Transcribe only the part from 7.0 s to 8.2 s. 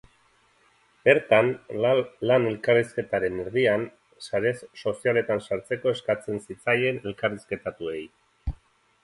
elkarrizketatuei.